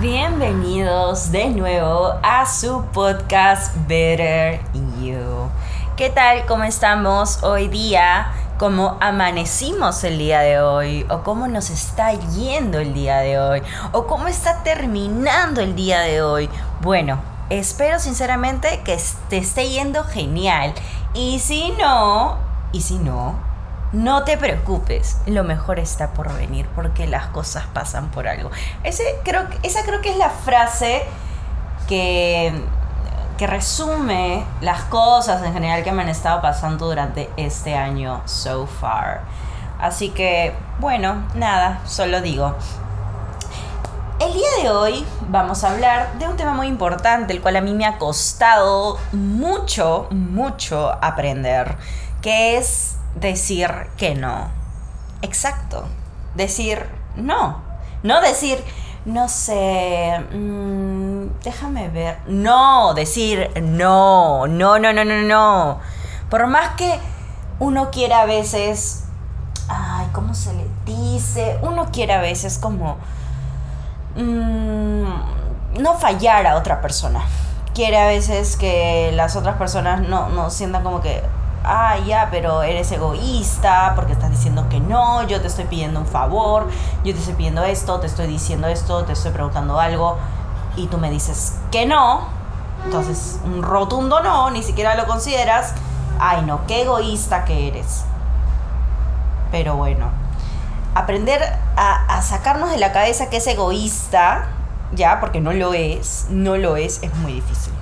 Bienvenidos 0.00 1.30
de 1.30 1.50
nuevo 1.50 2.14
a 2.22 2.46
su 2.46 2.86
podcast 2.86 3.76
Better 3.86 4.62
You. 4.98 5.50
¿Qué 5.94 6.08
tal? 6.08 6.46
¿Cómo 6.46 6.64
estamos 6.64 7.42
hoy 7.42 7.68
día? 7.68 8.32
¿Cómo 8.58 8.96
amanecimos 9.02 10.02
el 10.04 10.16
día 10.16 10.40
de 10.40 10.58
hoy? 10.58 11.04
¿O 11.10 11.22
cómo 11.22 11.48
nos 11.48 11.68
está 11.68 12.14
yendo 12.14 12.78
el 12.78 12.94
día 12.94 13.18
de 13.18 13.38
hoy? 13.38 13.62
¿O 13.92 14.06
cómo 14.06 14.26
está 14.28 14.62
terminando 14.62 15.60
el 15.60 15.76
día 15.76 16.00
de 16.00 16.22
hoy? 16.22 16.48
Bueno, 16.80 17.20
espero 17.50 17.98
sinceramente 17.98 18.80
que 18.82 18.98
te 19.28 19.36
esté 19.36 19.68
yendo 19.68 20.04
genial. 20.04 20.72
Y 21.12 21.40
si 21.40 21.72
no, 21.72 22.38
y 22.72 22.80
si 22.80 22.96
no, 22.96 23.49
no 23.92 24.24
te 24.24 24.36
preocupes, 24.36 25.18
lo 25.26 25.42
mejor 25.42 25.78
está 25.78 26.10
por 26.10 26.32
venir 26.36 26.66
porque 26.74 27.06
las 27.06 27.26
cosas 27.28 27.64
pasan 27.72 28.10
por 28.10 28.28
algo. 28.28 28.50
Ese, 28.84 29.04
creo, 29.24 29.46
esa 29.62 29.82
creo 29.82 30.00
que 30.00 30.10
es 30.10 30.16
la 30.16 30.30
frase 30.30 31.02
que, 31.88 32.52
que 33.36 33.46
resume 33.46 34.44
las 34.60 34.82
cosas 34.82 35.42
en 35.42 35.52
general 35.52 35.82
que 35.82 35.92
me 35.92 36.02
han 36.02 36.08
estado 36.08 36.40
pasando 36.40 36.86
durante 36.86 37.30
este 37.36 37.74
año 37.74 38.22
so 38.26 38.66
far. 38.66 39.22
Así 39.80 40.10
que, 40.10 40.54
bueno, 40.78 41.24
nada, 41.34 41.80
solo 41.84 42.20
digo. 42.20 42.54
El 44.20 44.34
día 44.34 44.48
de 44.62 44.70
hoy 44.70 45.06
vamos 45.30 45.64
a 45.64 45.72
hablar 45.72 46.12
de 46.18 46.28
un 46.28 46.36
tema 46.36 46.52
muy 46.52 46.66
importante, 46.66 47.32
el 47.32 47.40
cual 47.40 47.56
a 47.56 47.62
mí 47.62 47.72
me 47.72 47.86
ha 47.86 47.96
costado 47.96 48.98
mucho, 49.12 50.06
mucho 50.10 50.92
aprender, 51.02 51.78
que 52.20 52.58
es 52.58 52.99
decir 53.14 53.70
que 53.96 54.14
no. 54.14 54.48
Exacto. 55.22 55.86
Decir 56.34 56.86
no. 57.16 57.62
No 58.02 58.20
decir, 58.22 58.62
no 59.04 59.28
sé, 59.28 60.20
mm, 60.32 61.42
déjame 61.42 61.88
ver. 61.88 62.18
No, 62.26 62.94
decir 62.94 63.50
no, 63.62 64.46
no, 64.46 64.78
no, 64.78 64.92
no, 64.92 65.04
no, 65.04 65.22
no. 65.22 65.80
Por 66.30 66.46
más 66.46 66.76
que 66.76 66.98
uno 67.58 67.90
quiera 67.90 68.22
a 68.22 68.26
veces, 68.26 69.04
ay, 69.68 70.06
¿cómo 70.12 70.34
se 70.34 70.54
le 70.54 70.66
dice? 70.86 71.58
Uno 71.62 71.90
quiere 71.92 72.14
a 72.14 72.20
veces 72.20 72.58
como 72.58 72.96
mm, 74.16 75.80
no 75.80 75.98
fallar 75.98 76.46
a 76.46 76.56
otra 76.56 76.80
persona. 76.80 77.20
Quiere 77.74 77.98
a 77.98 78.06
veces 78.06 78.56
que 78.56 79.12
las 79.14 79.36
otras 79.36 79.56
personas 79.56 80.00
no, 80.08 80.28
no 80.28 80.50
sientan 80.50 80.82
como 80.82 81.00
que, 81.00 81.22
ah, 81.64 81.98
ya, 81.98 82.28
pero 82.30 82.62
eres 82.62 82.90
egoísta 82.92 83.92
porque 83.94 84.12
estás 84.12 84.30
diciendo 84.30 84.66
que 84.68 84.80
no, 84.80 85.26
yo 85.26 85.40
te 85.40 85.46
estoy 85.46 85.64
pidiendo 85.64 86.00
un 86.00 86.06
favor, 86.06 86.68
yo 87.04 87.12
te 87.12 87.18
estoy 87.18 87.34
pidiendo 87.34 87.64
esto, 87.64 88.00
te 88.00 88.06
estoy 88.06 88.26
diciendo 88.26 88.66
esto, 88.68 89.04
te 89.04 89.12
estoy 89.12 89.32
preguntando 89.32 89.78
algo 89.78 90.16
y 90.76 90.86
tú 90.86 90.98
me 90.98 91.10
dices 91.10 91.58
que 91.70 91.86
no, 91.86 92.28
entonces 92.84 93.40
un 93.44 93.62
rotundo 93.62 94.20
no, 94.20 94.50
ni 94.50 94.62
siquiera 94.62 94.94
lo 94.94 95.06
consideras, 95.06 95.74
ay 96.18 96.42
no, 96.42 96.66
qué 96.66 96.82
egoísta 96.82 97.44
que 97.44 97.68
eres. 97.68 98.04
Pero 99.50 99.76
bueno, 99.76 100.06
aprender 100.94 101.42
a, 101.76 102.06
a 102.06 102.22
sacarnos 102.22 102.70
de 102.70 102.78
la 102.78 102.92
cabeza 102.92 103.28
que 103.28 103.38
es 103.38 103.46
egoísta, 103.46 104.48
ya, 104.92 105.20
porque 105.20 105.40
no 105.40 105.52
lo 105.52 105.74
es, 105.74 106.26
no 106.30 106.56
lo 106.56 106.76
es, 106.76 107.02
es 107.02 107.14
muy 107.16 107.34
difícil. 107.34 107.72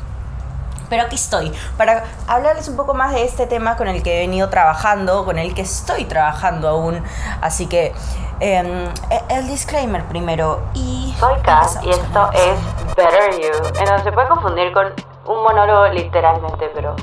Pero 0.88 1.02
aquí 1.02 1.16
estoy 1.16 1.52
para 1.76 2.04
hablarles 2.26 2.68
un 2.68 2.76
poco 2.76 2.94
más 2.94 3.12
de 3.12 3.24
este 3.24 3.46
tema 3.46 3.76
con 3.76 3.88
el 3.88 4.02
que 4.02 4.16
he 4.16 4.20
venido 4.20 4.48
trabajando, 4.48 5.24
con 5.24 5.38
el 5.38 5.54
que 5.54 5.62
estoy 5.62 6.04
trabajando 6.04 6.68
aún. 6.68 7.02
Así 7.40 7.66
que 7.66 7.94
em, 8.40 8.84
e, 9.10 9.22
el 9.28 9.48
disclaimer 9.48 10.04
primero. 10.04 10.60
Y 10.74 11.14
Soy 11.18 11.38
Kat 11.42 11.82
y 11.82 11.90
esto 11.90 12.30
es 12.32 12.96
Better 12.96 13.32
You, 13.40 13.80
en 13.80 13.84
donde 13.84 14.02
se 14.02 14.12
puede 14.12 14.28
confundir 14.28 14.72
con 14.72 14.92
un 15.26 15.42
monólogo 15.42 15.88
literalmente, 15.88 16.70
pero 16.74 16.96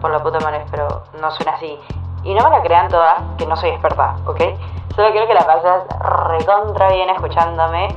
por 0.00 0.10
la 0.10 0.22
puta 0.22 0.40
madre, 0.40 0.64
pero 0.70 1.04
no 1.20 1.30
suena 1.32 1.52
así. 1.52 1.78
Y 2.24 2.34
no 2.34 2.44
me 2.44 2.56
la 2.56 2.62
crean 2.62 2.88
todas, 2.88 3.22
que 3.38 3.46
no 3.46 3.56
soy 3.56 3.70
experta, 3.70 4.16
¿ok? 4.26 4.40
Solo 4.96 5.10
quiero 5.12 5.26
que 5.26 5.34
la 5.34 5.46
pases 5.46 5.82
recontra 6.00 6.90
bien 6.90 7.08
escuchándome 7.10 7.88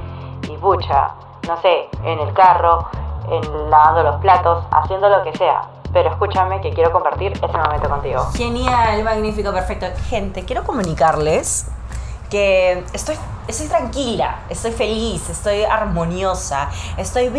y 0.47 0.58
pucha, 0.58 1.12
no 1.47 1.58
sé, 1.62 1.90
en 2.03 2.19
el 2.19 2.34
carro, 2.34 2.88
en 3.29 3.69
lavando 3.69 4.03
los 4.03 4.22
platos, 4.22 4.66
haciendo 4.72 5.09
lo 5.09 5.23
que 5.23 5.35
sea. 5.38 5.61
Pero 5.91 6.09
escúchame 6.09 6.59
que 6.61 6.73
quiero 6.73 6.91
compartir 6.91 7.34
este 7.34 7.47
momento 7.47 7.88
contigo. 7.89 8.25
Genial, 8.35 9.03
magnífico, 9.03 9.51
perfecto. 9.51 9.85
Gente, 10.09 10.44
quiero 10.44 10.63
comunicarles 10.63 11.67
que 12.29 12.84
estoy, 12.94 13.16
estoy 13.47 13.67
tranquila, 13.67 14.39
estoy 14.50 14.72
feliz, 14.72 15.29
estoy 15.29 15.63
armoniosa, 15.63 16.69
estoy 16.97 17.29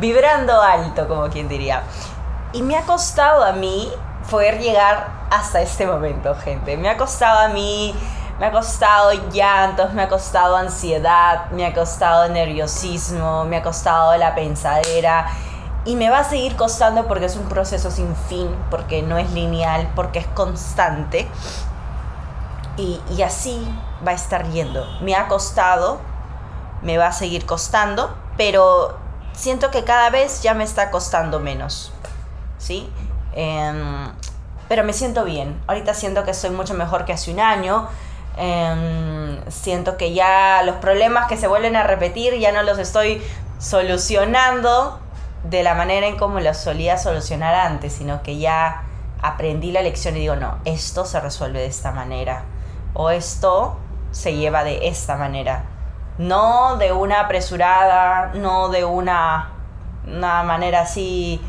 vibrando 0.00 0.60
alto, 0.60 1.06
como 1.06 1.28
quien 1.28 1.48
diría. 1.48 1.84
Y 2.52 2.62
me 2.62 2.76
ha 2.76 2.82
costado 2.82 3.44
a 3.44 3.52
mí 3.52 3.88
poder 4.30 4.58
llegar 4.58 5.08
hasta 5.30 5.60
este 5.60 5.86
momento, 5.86 6.34
gente. 6.34 6.76
Me 6.76 6.88
ha 6.88 6.96
costado 6.96 7.38
a 7.40 7.48
mí 7.48 7.94
me 8.38 8.46
ha 8.46 8.52
costado 8.52 9.12
llantos, 9.30 9.92
me 9.92 10.02
ha 10.02 10.08
costado 10.08 10.56
ansiedad, 10.56 11.50
me 11.50 11.66
ha 11.66 11.72
costado 11.72 12.28
nerviosismo, 12.28 13.44
me 13.44 13.58
ha 13.58 13.62
costado 13.62 14.16
la 14.16 14.34
pensadera. 14.34 15.28
Y 15.84 15.96
me 15.96 16.08
va 16.08 16.20
a 16.20 16.24
seguir 16.24 16.56
costando 16.56 17.06
porque 17.06 17.26
es 17.26 17.36
un 17.36 17.48
proceso 17.48 17.90
sin 17.90 18.16
fin, 18.16 18.48
porque 18.70 19.02
no 19.02 19.18
es 19.18 19.30
lineal, 19.32 19.90
porque 19.94 20.18
es 20.18 20.26
constante. 20.28 21.28
Y, 22.76 23.00
y 23.16 23.22
así 23.22 23.68
va 24.06 24.12
a 24.12 24.14
estar 24.14 24.48
yendo. 24.50 24.86
Me 25.00 25.14
ha 25.14 25.28
costado, 25.28 26.00
me 26.82 26.98
va 26.98 27.08
a 27.08 27.12
seguir 27.12 27.46
costando, 27.46 28.16
pero 28.36 28.96
siento 29.32 29.70
que 29.70 29.84
cada 29.84 30.10
vez 30.10 30.42
ya 30.42 30.54
me 30.54 30.64
está 30.64 30.90
costando 30.90 31.38
menos. 31.38 31.92
¿Sí? 32.58 32.90
Em, 33.34 34.12
pero 34.68 34.84
me 34.84 34.92
siento 34.92 35.24
bien. 35.24 35.60
Ahorita 35.66 35.94
siento 35.94 36.24
que 36.24 36.34
soy 36.34 36.50
mucho 36.50 36.74
mejor 36.74 37.04
que 37.04 37.12
hace 37.12 37.30
un 37.30 37.40
año. 37.40 37.88
Em, 38.36 39.38
siento 39.48 39.96
que 39.96 40.12
ya 40.12 40.62
los 40.64 40.76
problemas 40.76 41.28
que 41.28 41.36
se 41.36 41.46
vuelven 41.46 41.76
a 41.76 41.84
repetir 41.84 42.36
ya 42.38 42.50
no 42.50 42.64
los 42.64 42.78
estoy 42.78 43.22
solucionando 43.58 44.98
de 45.44 45.62
la 45.62 45.74
manera 45.74 46.08
en 46.08 46.16
como 46.16 46.40
los 46.40 46.56
solía 46.56 46.98
solucionar 46.98 47.54
antes, 47.54 47.92
sino 47.92 48.22
que 48.22 48.38
ya 48.38 48.82
aprendí 49.22 49.70
la 49.70 49.82
lección 49.82 50.16
y 50.16 50.20
digo, 50.20 50.36
no, 50.36 50.58
esto 50.64 51.04
se 51.04 51.20
resuelve 51.20 51.60
de 51.60 51.66
esta 51.66 51.92
manera 51.92 52.42
o 52.94 53.10
esto 53.10 53.76
se 54.10 54.34
lleva 54.34 54.64
de 54.64 54.88
esta 54.88 55.16
manera. 55.16 55.64
No 56.18 56.76
de 56.76 56.92
una 56.92 57.20
apresurada, 57.20 58.32
no 58.34 58.68
de 58.68 58.84
una, 58.84 59.50
una 60.06 60.42
manera 60.42 60.80
así 60.80 61.40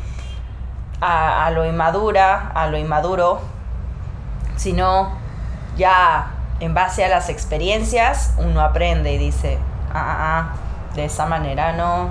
a, 1.00 1.46
a 1.46 1.50
lo 1.50 1.64
inmadura, 1.64 2.52
a 2.54 2.68
lo 2.68 2.78
inmaduro, 2.78 3.40
sino 4.56 5.12
ya 5.76 6.35
en 6.60 6.74
base 6.74 7.04
a 7.04 7.08
las 7.08 7.28
experiencias, 7.28 8.34
uno 8.38 8.60
aprende 8.60 9.12
y 9.12 9.18
dice, 9.18 9.58
ah, 9.92 9.94
ah, 9.94 10.16
ah, 10.18 10.94
de 10.94 11.04
esa 11.04 11.26
manera 11.26 11.72
no, 11.72 12.10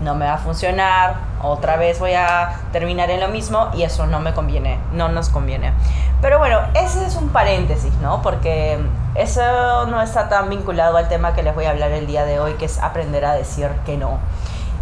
no 0.00 0.14
me 0.14 0.26
va 0.26 0.34
a 0.34 0.38
funcionar, 0.38 1.14
otra 1.42 1.76
vez 1.76 2.00
voy 2.00 2.14
a 2.14 2.60
terminar 2.72 3.10
en 3.10 3.20
lo 3.20 3.28
mismo 3.28 3.70
y 3.74 3.84
eso 3.84 4.06
no 4.06 4.18
me 4.18 4.34
conviene, 4.34 4.78
no 4.92 5.08
nos 5.08 5.28
conviene. 5.28 5.72
Pero 6.20 6.38
bueno, 6.38 6.60
ese 6.74 7.06
es 7.06 7.14
un 7.14 7.28
paréntesis, 7.28 7.92
¿no? 8.02 8.22
Porque 8.22 8.78
eso 9.14 9.86
no 9.86 10.02
está 10.02 10.28
tan 10.28 10.48
vinculado 10.48 10.96
al 10.96 11.08
tema 11.08 11.34
que 11.34 11.42
les 11.42 11.54
voy 11.54 11.66
a 11.66 11.70
hablar 11.70 11.92
el 11.92 12.06
día 12.06 12.24
de 12.24 12.40
hoy, 12.40 12.54
que 12.54 12.64
es 12.64 12.78
aprender 12.78 13.24
a 13.24 13.34
decir 13.34 13.68
que 13.84 13.96
no. 13.96 14.18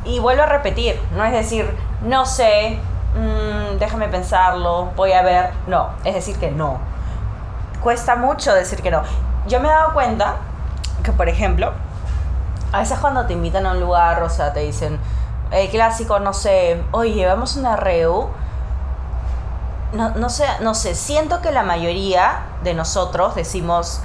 Y 0.04 0.18
vuelvo 0.20 0.42
a 0.42 0.46
repetir, 0.46 0.98
no 1.16 1.24
es 1.24 1.32
decir, 1.32 1.76
no 2.02 2.24
sé, 2.24 2.78
mm, 3.14 3.78
déjame 3.78 4.08
pensarlo, 4.08 4.90
voy 4.96 5.12
a 5.12 5.22
ver, 5.22 5.50
no, 5.66 5.88
es 6.04 6.14
decir 6.14 6.38
que 6.38 6.50
no 6.50 6.93
cuesta 7.84 8.16
mucho 8.16 8.54
decir 8.54 8.82
que 8.82 8.90
no. 8.90 9.02
Yo 9.46 9.60
me 9.60 9.68
he 9.68 9.70
dado 9.70 9.92
cuenta 9.92 10.36
que, 11.04 11.12
por 11.12 11.28
ejemplo, 11.28 11.72
a 12.72 12.80
veces 12.80 12.98
cuando 12.98 13.26
te 13.26 13.34
invitan 13.34 13.66
a 13.66 13.72
un 13.72 13.80
lugar, 13.80 14.22
o 14.22 14.30
sea, 14.30 14.54
te 14.54 14.60
dicen, 14.60 14.98
eh, 15.52 15.68
clásico, 15.70 16.18
no 16.18 16.32
sé, 16.32 16.82
oye, 16.90 17.26
vamos 17.26 17.56
a 17.56 17.60
una 17.60 17.76
reu. 17.76 18.30
No, 19.92 20.10
no, 20.10 20.28
sé, 20.30 20.46
no 20.60 20.74
sé, 20.74 20.96
siento 20.96 21.40
que 21.40 21.52
la 21.52 21.62
mayoría 21.62 22.40
de 22.64 22.74
nosotros 22.74 23.36
decimos, 23.36 24.00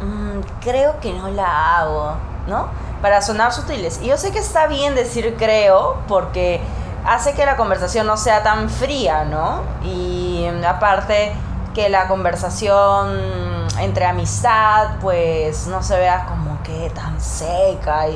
mm, 0.00 0.40
creo 0.60 0.98
que 0.98 1.12
no 1.12 1.28
la 1.28 1.78
hago, 1.78 2.14
¿no? 2.48 2.68
Para 3.02 3.20
sonar 3.20 3.52
sutiles. 3.52 4.00
Y 4.02 4.06
yo 4.06 4.16
sé 4.16 4.32
que 4.32 4.38
está 4.38 4.66
bien 4.66 4.94
decir 4.94 5.36
creo 5.38 5.98
porque 6.08 6.60
hace 7.06 7.34
que 7.34 7.44
la 7.44 7.56
conversación 7.56 8.06
no 8.06 8.16
sea 8.16 8.42
tan 8.42 8.70
fría, 8.70 9.24
¿no? 9.24 9.60
Y 9.84 10.46
aparte 10.66 11.34
que 11.74 11.88
la 11.88 12.08
conversación 12.08 13.18
entre 13.80 14.06
amistad 14.06 14.96
pues 15.00 15.66
no 15.66 15.82
se 15.82 15.98
vea 15.98 16.26
como 16.26 16.62
que 16.62 16.90
tan 16.90 17.20
seca 17.20 18.06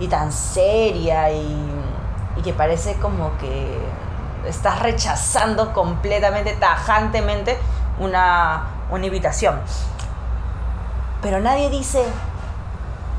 y, 0.00 0.08
tan 0.08 0.32
seria 0.32 1.30
y, 1.30 1.56
y, 2.36 2.42
que 2.42 2.52
parece 2.52 2.96
como 2.96 3.36
que 3.38 3.78
estás 4.48 4.80
rechazando 4.80 5.72
completamente, 5.72 6.54
tajantemente 6.54 7.56
una, 8.00 8.64
una 8.90 9.06
invitación. 9.06 9.60
Pero 11.20 11.38
nadie 11.38 11.70
dice 11.70 12.04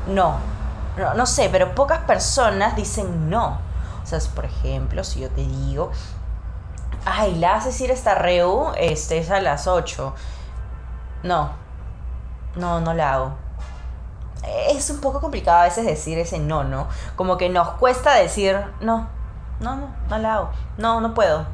no. 0.08 0.38
no, 0.98 1.14
no 1.14 1.26
sé, 1.26 1.48
pero 1.50 1.74
pocas 1.74 2.00
personas 2.00 2.76
dicen 2.76 3.30
no. 3.30 3.58
O 4.02 4.06
sea, 4.06 4.18
por 4.34 4.44
ejemplo, 4.44 5.02
si 5.02 5.20
yo 5.20 5.30
te 5.30 5.42
digo, 5.42 5.90
ay, 7.04 7.34
la 7.36 7.56
haces 7.56 7.80
ir 7.80 7.90
a 7.90 7.94
esta 7.94 8.14
reu, 8.14 8.72
este 8.76 9.18
es 9.18 9.30
a 9.30 9.40
las 9.40 9.66
8. 9.66 10.14
No, 11.22 11.50
no, 12.56 12.80
no 12.80 12.94
la 12.94 13.14
hago. 13.14 13.32
Es 14.68 14.90
un 14.90 15.00
poco 15.00 15.20
complicado 15.20 15.60
a 15.60 15.64
veces 15.64 15.86
decir 15.86 16.18
ese 16.18 16.38
no, 16.38 16.64
¿no? 16.64 16.86
Como 17.16 17.38
que 17.38 17.48
nos 17.48 17.70
cuesta 17.70 18.14
decir 18.14 18.58
no, 18.80 19.08
no, 19.60 19.76
no, 19.76 19.88
no 20.08 20.18
la 20.18 20.34
hago. 20.34 20.50
No, 20.76 21.00
no 21.00 21.14
puedo. 21.14 21.46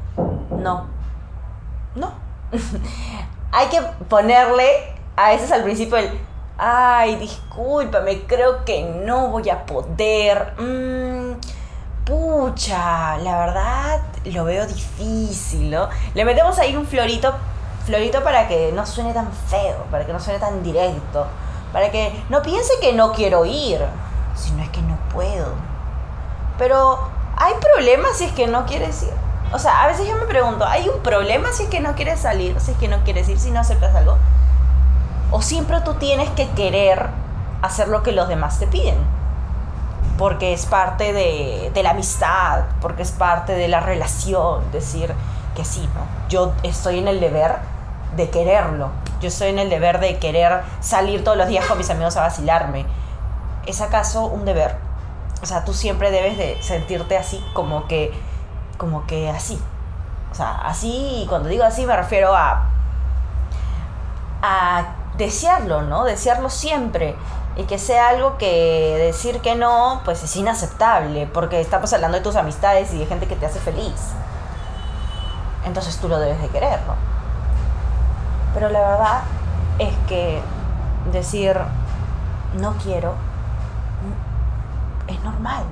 No. 0.49 0.87
No. 1.95 2.11
Hay 3.51 3.67
que 3.67 3.81
ponerle 4.09 4.95
a 5.15 5.29
veces 5.29 5.51
al 5.51 5.63
principio 5.63 5.97
el, 5.97 6.19
ay, 6.57 7.15
discúlpame, 7.15 8.23
creo 8.23 8.63
que 8.65 8.83
no 8.83 9.27
voy 9.27 9.49
a 9.49 9.65
poder. 9.65 10.53
Mmm, 10.57 11.33
pucha, 12.05 13.17
la 13.17 13.37
verdad 13.37 14.10
lo 14.25 14.45
veo 14.45 14.67
difícil, 14.67 15.71
¿no? 15.71 15.89
Le 16.13 16.25
metemos 16.25 16.59
ahí 16.59 16.75
un 16.75 16.85
florito, 16.85 17.33
florito 17.85 18.23
para 18.23 18.47
que 18.47 18.71
no 18.71 18.85
suene 18.85 19.13
tan 19.13 19.31
feo, 19.47 19.85
para 19.89 20.05
que 20.05 20.13
no 20.13 20.19
suene 20.19 20.39
tan 20.39 20.61
directo, 20.61 21.25
para 21.73 21.89
que 21.89 22.23
no 22.29 22.41
piense 22.41 22.73
que 22.79 22.93
no 22.93 23.13
quiero 23.13 23.45
ir, 23.45 23.79
sino 24.35 24.61
es 24.63 24.69
que 24.69 24.81
no 24.81 24.97
puedo. 25.11 25.53
Pero, 26.57 26.99
¿hay 27.37 27.53
problemas 27.59 28.17
si 28.17 28.25
es 28.25 28.31
que 28.33 28.47
no 28.47 28.65
quieres 28.65 29.01
ir? 29.03 29.13
O 29.53 29.59
sea, 29.59 29.83
a 29.83 29.87
veces 29.87 30.07
yo 30.07 30.15
me 30.15 30.25
pregunto, 30.25 30.65
¿hay 30.65 30.87
un 30.87 31.01
problema 31.01 31.51
si 31.51 31.63
es 31.63 31.69
que 31.69 31.79
no 31.79 31.95
quieres 31.95 32.19
salir, 32.19 32.59
si 32.59 32.71
es 32.71 32.77
que 32.77 32.87
no 32.87 33.03
quieres 33.03 33.27
ir, 33.27 33.39
si 33.39 33.51
no 33.51 33.59
aceptas 33.59 33.95
algo? 33.95 34.17
¿O 35.31 35.41
siempre 35.41 35.81
tú 35.81 35.95
tienes 35.95 36.29
que 36.31 36.49
querer 36.51 37.07
hacer 37.61 37.87
lo 37.87 38.03
que 38.03 38.11
los 38.11 38.27
demás 38.27 38.59
te 38.59 38.67
piden? 38.67 38.95
Porque 40.17 40.53
es 40.53 40.65
parte 40.65 41.13
de, 41.13 41.71
la 41.83 41.91
amistad, 41.91 42.63
porque 42.81 43.03
es 43.03 43.11
parte 43.11 43.53
de 43.53 43.67
la 43.67 43.79
relación, 43.79 44.71
decir 44.71 45.13
que 45.55 45.65
sí, 45.65 45.87
¿no? 45.95 46.01
Yo 46.29 46.53
estoy 46.63 46.99
en 46.99 47.07
el 47.07 47.19
deber 47.19 47.57
de 48.15 48.29
quererlo, 48.29 48.89
yo 49.19 49.27
estoy 49.27 49.49
en 49.49 49.59
el 49.59 49.69
deber 49.69 49.99
de 49.99 50.17
querer 50.19 50.61
salir 50.79 51.23
todos 51.23 51.37
los 51.37 51.47
días 51.47 51.65
con 51.65 51.77
mis 51.77 51.89
amigos 51.89 52.17
a 52.17 52.21
vacilarme. 52.21 52.85
¿Es 53.65 53.81
acaso 53.81 54.25
un 54.25 54.45
deber? 54.45 54.75
O 55.41 55.45
sea, 55.45 55.63
tú 55.65 55.73
siempre 55.73 56.11
debes 56.11 56.37
de 56.37 56.61
sentirte 56.61 57.17
así, 57.17 57.43
como 57.53 57.87
que, 57.87 58.11
como 58.77 59.05
que 59.07 59.29
así. 59.29 59.59
O 60.31 60.35
sea, 60.35 60.61
así, 60.63 61.25
cuando 61.29 61.49
digo 61.49 61.63
así 61.63 61.85
me 61.85 61.95
refiero 61.95 62.33
a, 62.35 62.69
a 64.41 64.95
desearlo, 65.17 65.81
¿no? 65.81 66.03
Desearlo 66.03 66.49
siempre 66.49 67.15
y 67.55 67.63
que 67.63 67.77
sea 67.77 68.09
algo 68.09 68.37
que 68.37 68.95
decir 68.97 69.41
que 69.41 69.55
no, 69.55 70.01
pues 70.05 70.23
es 70.23 70.35
inaceptable, 70.35 71.27
porque 71.27 71.59
estamos 71.59 71.91
hablando 71.93 72.17
de 72.17 72.23
tus 72.23 72.35
amistades 72.35 72.93
y 72.93 72.97
de 72.97 73.05
gente 73.05 73.27
que 73.27 73.35
te 73.35 73.45
hace 73.45 73.59
feliz. 73.59 74.11
Entonces 75.65 75.97
tú 75.97 76.07
lo 76.07 76.19
debes 76.19 76.41
de 76.41 76.47
querer, 76.47 76.79
¿no? 76.87 76.95
Pero 78.53 78.69
la 78.69 78.79
verdad 78.79 79.21
es 79.79 79.93
que 80.07 80.41
decir 81.11 81.57
no 82.57 82.73
quiero 82.83 83.15
es 85.11 85.23
normal. 85.23 85.63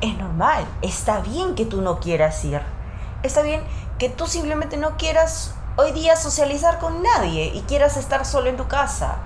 Es 0.00 0.16
normal. 0.16 0.64
Está 0.82 1.20
bien 1.20 1.54
que 1.54 1.66
tú 1.66 1.82
no 1.82 2.00
quieras 2.00 2.44
ir. 2.44 2.60
Está 3.22 3.42
bien 3.42 3.62
que 3.98 4.08
tú 4.08 4.26
simplemente 4.26 4.76
no 4.76 4.96
quieras 4.96 5.54
hoy 5.76 5.92
día 5.92 6.16
socializar 6.16 6.78
con 6.78 7.02
nadie 7.02 7.46
y 7.54 7.62
quieras 7.62 7.96
estar 7.96 8.24
solo 8.24 8.48
en 8.48 8.56
tu 8.56 8.68
casa 8.68 9.16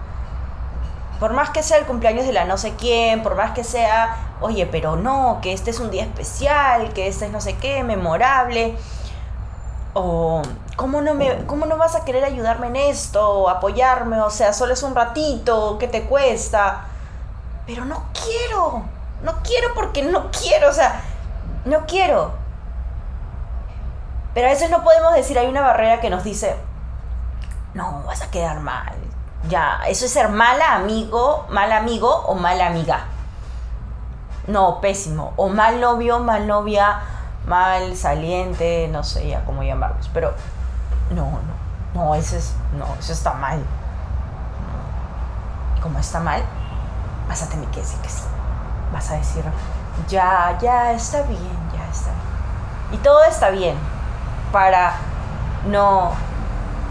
por 1.18 1.32
más 1.32 1.50
que 1.50 1.62
sea 1.62 1.78
el 1.78 1.86
cumpleaños 1.86 2.26
de 2.26 2.32
la 2.32 2.44
no 2.44 2.56
sé 2.56 2.74
quién, 2.76 3.22
por 3.22 3.34
más 3.34 3.52
que 3.52 3.64
sea, 3.64 4.16
oye, 4.40 4.66
pero 4.66 4.96
no, 4.96 5.40
que 5.42 5.52
este 5.52 5.70
es 5.70 5.80
un 5.80 5.90
día 5.90 6.04
especial, 6.04 6.92
que 6.92 7.08
este 7.08 7.26
es 7.26 7.32
no 7.32 7.40
sé 7.40 7.56
qué, 7.56 7.82
memorable, 7.82 8.76
o 9.94 10.42
¿cómo 10.76 11.02
no, 11.02 11.14
me, 11.14 11.44
cómo 11.46 11.66
no 11.66 11.76
vas 11.76 11.96
a 11.96 12.04
querer 12.04 12.24
ayudarme 12.24 12.68
en 12.68 12.76
esto, 12.76 13.28
o 13.28 13.48
apoyarme, 13.48 14.20
o 14.20 14.30
sea, 14.30 14.52
solo 14.52 14.74
es 14.74 14.82
un 14.82 14.94
ratito, 14.94 15.76
¿qué 15.78 15.88
te 15.88 16.04
cuesta? 16.04 16.84
Pero 17.66 17.84
no 17.84 18.04
quiero, 18.12 18.84
no 19.22 19.42
quiero 19.42 19.74
porque 19.74 20.02
no 20.02 20.30
quiero, 20.30 20.70
o 20.70 20.72
sea, 20.72 21.00
no 21.64 21.84
quiero. 21.86 22.37
Pero 24.38 24.46
a 24.46 24.52
veces 24.52 24.70
no 24.70 24.84
podemos 24.84 25.14
decir, 25.14 25.36
hay 25.36 25.48
una 25.48 25.62
barrera 25.62 26.00
que 26.00 26.10
nos 26.10 26.22
dice, 26.22 26.54
no, 27.74 28.04
vas 28.06 28.22
a 28.22 28.30
quedar 28.30 28.60
mal, 28.60 28.94
ya, 29.48 29.80
eso 29.88 30.04
es 30.04 30.12
ser 30.12 30.28
mala 30.28 30.76
amigo, 30.76 31.44
mal 31.50 31.72
amigo 31.72 32.08
o 32.08 32.36
mala 32.36 32.68
amiga. 32.68 33.00
No, 34.46 34.80
pésimo. 34.80 35.32
O 35.34 35.48
mal 35.48 35.80
novio, 35.80 36.20
mal 36.20 36.46
novia, 36.46 37.00
mal 37.46 37.96
saliente, 37.96 38.86
no 38.92 39.02
sé 39.02 39.26
ya 39.28 39.44
cómo 39.44 39.64
llamarlos. 39.64 40.08
Pero 40.14 40.32
no, 41.10 41.24
no, 41.24 42.04
no, 42.04 42.14
eso 42.14 42.36
es, 42.36 42.54
no, 42.78 42.86
eso 42.96 43.12
está 43.12 43.32
mal. 43.32 43.60
Y 45.76 45.80
como 45.80 45.98
está 45.98 46.20
mal, 46.20 46.44
vas 47.28 47.42
a 47.42 47.48
tener 47.48 47.68
que 47.70 47.80
decir 47.80 47.98
que 48.02 48.08
sí. 48.08 48.22
Vas 48.92 49.10
a 49.10 49.16
decir, 49.16 49.42
ya, 50.06 50.56
ya 50.60 50.92
está 50.92 51.22
bien, 51.22 51.58
ya 51.76 51.90
está 51.90 52.10
bien. 52.12 52.92
Y 52.92 52.96
todo 52.98 53.24
está 53.24 53.50
bien 53.50 53.97
para 54.52 54.94
no 55.66 56.12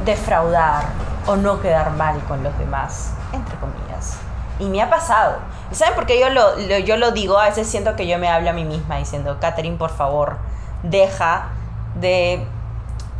defraudar, 0.06 0.83
o 1.27 1.36
no 1.36 1.59
quedar 1.62 1.92
mal 1.92 2.19
con 2.24 2.42
los 2.44 2.57
demás, 2.57 3.13
entre 3.33 3.56
comillas. 3.57 4.18
Y 4.59 4.65
me 4.65 4.81
ha 4.81 4.89
pasado. 4.89 5.38
¿Y 5.71 5.75
saben 5.75 5.94
por 5.94 6.06
qué 6.06 6.19
yo 6.19 6.30
lo, 6.30 6.57
yo 6.57 6.98
lo 6.98 7.12
digo? 7.12 7.38
A 7.38 7.45
veces 7.45 7.68
siento 7.68 7.95
que 7.95 8.07
yo 8.07 8.18
me 8.18 8.30
hablo 8.30 8.50
a 8.50 8.54
mí 8.54 8.63
misma 8.63 8.95
diciendo, 8.98 9.38
Catherine, 9.39 9.77
por 9.77 9.92
favor, 9.92 10.38
deja 10.83 11.50
de, 11.95 12.48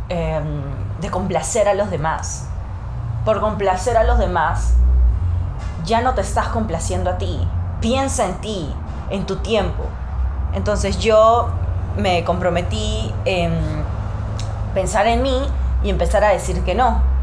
em, 0.08 0.62
de 1.00 1.10
complacer 1.10 1.68
a 1.68 1.74
los 1.74 1.90
demás. 1.90 2.48
Por 3.24 3.40
complacer 3.40 3.96
a 3.98 4.04
los 4.04 4.18
demás, 4.18 4.74
ya 5.84 6.00
no 6.00 6.14
te 6.14 6.22
estás 6.22 6.48
complaciendo 6.48 7.10
a 7.10 7.18
ti. 7.18 7.46
Piensa 7.80 8.24
en 8.24 8.34
ti, 8.40 8.74
en 9.10 9.26
tu 9.26 9.36
tiempo. 9.36 9.84
Entonces 10.54 10.98
yo 10.98 11.50
me 11.96 12.24
comprometí 12.24 13.12
en 13.26 13.77
pensar 14.74 15.06
en 15.06 15.22
mí 15.22 15.48
y 15.82 15.90
empezar 15.90 16.24
a 16.24 16.28
decir 16.28 16.64
que 16.64 16.74
no 16.74 17.18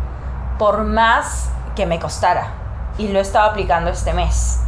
por 0.58 0.84
más 0.84 1.50
que 1.76 1.86
me 1.86 2.00
costara. 2.00 2.48
Y 2.98 3.10
lo 3.10 3.20
he 3.20 3.22
estado 3.22 3.50
aplicando 3.50 3.90
este 3.90 4.14
mes. 4.14 4.62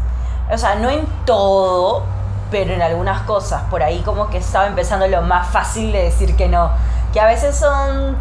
O 0.52 0.58
sea, 0.58 0.76
no 0.76 0.90
en 0.90 1.06
todo, 1.26 2.04
pero 2.52 2.74
en 2.74 2.82
algunas 2.82 3.22
cosas. 3.22 3.64
Por 3.70 3.84
ahí 3.84 4.02
como 4.02 4.30
que 4.30 4.38
estaba 4.38 4.68
empezando 4.68 5.08
lo 5.08 5.22
más 5.22 5.48
fácil 5.48 5.92
de 5.92 6.04
decir 6.04 6.36
que 6.36 6.48
no. 6.48 6.72
Que 7.14 7.22
a 7.22 7.26
veces 7.26 7.56
son 7.56 8.18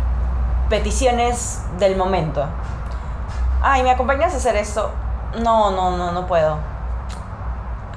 peticiones 0.68 1.62
del 1.78 1.96
momento. 1.96 2.46
Ay, 3.62 3.82
¿me 3.82 3.90
acompañas 3.90 4.32
a 4.34 4.36
hacer 4.36 4.56
esto? 4.56 4.90
No, 5.42 5.70
no, 5.70 5.96
no, 5.96 6.12
no 6.12 6.26
puedo. 6.26 6.56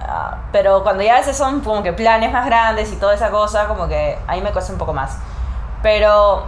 Ah, 0.01 0.37
pero 0.51 0.81
cuando 0.81 1.03
ya 1.03 1.15
a 1.15 1.19
veces 1.19 1.37
son 1.37 1.61
como 1.61 1.83
que 1.83 1.93
planes 1.93 2.31
más 2.31 2.45
grandes 2.45 2.91
y 2.91 2.95
toda 2.95 3.13
esa 3.13 3.29
cosa, 3.29 3.67
como 3.67 3.87
que 3.87 4.17
ahí 4.25 4.41
me 4.41 4.51
cuesta 4.51 4.73
un 4.73 4.79
poco 4.79 4.93
más. 4.93 5.17
Pero 5.81 6.45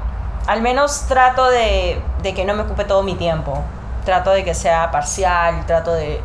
al 0.48 0.62
menos 0.62 1.06
trato 1.08 1.50
de, 1.50 2.02
que 2.24 2.46
no 2.46 2.54
me 2.54 2.64
ocupe 2.64 2.86
todo 2.86 3.04
mi 3.04 3.16
tiempo. 3.16 3.62
Trato 4.06 4.32
de 4.32 4.44
que 4.44 4.54
sea 4.54 4.92
parcial, 4.92 5.66
trato 5.66 5.94
de, 5.94 6.22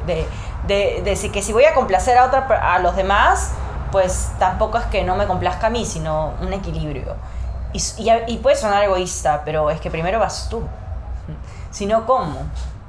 de, 0.66 1.30
que 1.32 1.42
si 1.42 1.52
voy 1.52 1.64
a 1.64 1.74
complacer 1.74 2.16
a, 2.16 2.24
otra, 2.24 2.74
a 2.74 2.78
los 2.78 2.96
demás, 2.96 3.52
pues 3.92 4.32
tampoco 4.38 4.78
es 4.78 4.84
que 4.86 5.04
no 5.04 5.16
me 5.16 5.26
complazca 5.26 5.66
a 5.66 5.70
mí, 5.70 5.84
sino 5.84 6.32
un 6.40 6.52
equilibrio. 6.52 7.16
Y, 7.72 7.82
y, 8.26 8.38
puede 8.38 8.56
sonar 8.56 8.82
egoísta, 8.84 9.42
pero 9.44 9.70
es 9.70 9.80
que 9.80 9.90
primero 9.90 10.18
vas 10.18 10.48
tú. 10.48 10.62
Si 11.70 11.84
no, 11.84 12.06
¿cómo? 12.06 12.36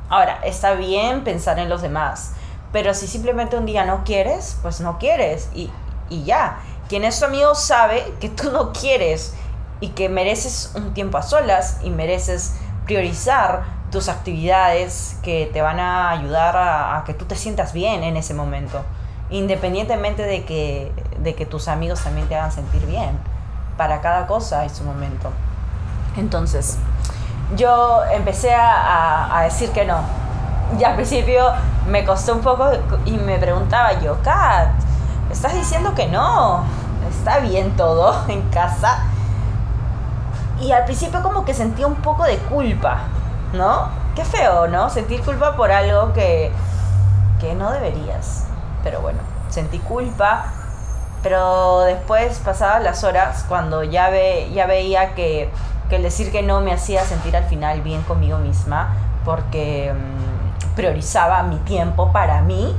Ahora, 0.09 0.39
está 0.43 0.73
bien 0.73 1.25
pensar 1.25 1.59
en 1.59 1.67
los 1.67 1.81
demás, 1.81 2.31
pero 2.71 2.93
si 2.93 3.07
simplemente 3.07 3.57
un 3.57 3.65
día 3.65 3.83
no 3.83 4.05
quieres, 4.05 4.57
pues 4.61 4.79
no 4.79 4.97
quieres 4.97 5.49
y, 5.53 5.69
y 6.09 6.23
ya. 6.23 6.59
Quien 6.87 7.03
es 7.03 7.19
tu 7.19 7.25
amigo 7.25 7.53
sabe 7.53 8.13
que 8.21 8.29
tú 8.29 8.49
no 8.49 8.71
quieres 8.71 9.33
y 9.79 9.89
que 9.89 10.09
mereces 10.09 10.71
un 10.75 10.93
tiempo 10.93 11.17
a 11.17 11.21
solas 11.21 11.79
y 11.83 11.89
mereces 11.89 12.55
priorizar 12.85 13.63
tus 13.91 14.09
actividades 14.09 15.17
que 15.21 15.49
te 15.53 15.61
van 15.61 15.79
a 15.79 16.09
ayudar 16.11 16.55
a, 16.57 17.03
que 17.05 17.13
tú 17.13 17.25
te 17.25 17.35
sientas 17.35 17.73
bien 17.73 18.03
en 18.03 18.17
ese 18.17 18.33
momento, 18.33 18.81
independientemente 19.29 20.23
de 20.23 20.43
que, 20.45 20.91
de 21.19 21.35
que 21.35 21.45
tus 21.45 21.67
amigos 21.67 22.01
también 22.03 22.27
te 22.27 22.35
hagan 22.35 22.51
sentir 22.51 22.85
bien. 22.85 23.17
Para 23.77 24.01
cada 24.01 24.25
cosa 24.25 24.61
hay 24.61 24.69
su 24.69 24.83
momento. 24.83 25.29
Entonces, 26.17 26.77
yo 27.55 28.03
empecé 28.11 28.53
a, 28.53 29.37
a 29.37 29.43
decir 29.43 29.69
que 29.69 29.85
no. 29.85 29.99
Y 30.79 30.83
al 30.83 30.95
principio 30.95 31.53
me 31.87 32.03
costó 32.03 32.33
un 32.33 32.41
poco 32.41 32.71
y 33.05 33.11
me 33.11 33.37
preguntaba 33.37 33.99
yo, 34.01 34.21
Kat, 34.23 34.69
¿estás 35.31 35.53
diciendo 35.53 35.93
que 35.93 36.07
no? 36.07 36.65
¿Está 37.09 37.39
bien 37.39 37.75
todo 37.77 38.27
en 38.27 38.41
casa? 38.49 39.05
Y 40.59 40.71
al 40.71 40.85
principio 40.85 41.21
como 41.21 41.45
que 41.45 41.53
sentía 41.53 41.87
un 41.87 41.95
poco 41.95 42.23
de 42.23 42.37
culpa, 42.37 43.01
¿no? 43.53 43.89
Qué 44.15 44.25
feo, 44.25 44.67
¿no? 44.67 44.89
Sentir 44.89 45.21
culpa 45.21 45.55
por 45.55 45.71
algo 45.71 46.13
que, 46.13 46.51
que 47.39 47.53
no 47.53 47.71
deberías. 47.71 48.45
Pero 48.83 49.01
bueno. 49.01 49.19
sentí 49.49 49.79
culpa, 49.79 50.45
pero 51.23 51.81
después 51.81 52.39
pasadas 52.39 52.83
las 52.83 53.03
horas, 53.03 53.45
cuando 53.47 53.83
ya, 53.83 54.09
ve, 54.09 54.49
ya 54.53 54.65
veía 54.65 55.15
que, 55.15 55.49
que 55.89 55.97
el 55.97 56.03
decir 56.03 56.31
que 56.31 56.41
no 56.41 56.61
me 56.61 56.73
hacía 56.73 57.03
sentir 57.05 57.35
al 57.35 57.45
final 57.45 57.81
bien 57.81 58.01
conmigo 58.03 58.37
misma, 58.39 58.95
porque 59.23 59.93
mm, 59.93 60.75
priorizaba 60.75 61.43
mi 61.43 61.57
tiempo 61.57 62.11
para 62.11 62.41
mí, 62.41 62.75